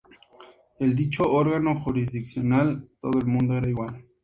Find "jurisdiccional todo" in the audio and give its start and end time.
1.79-3.19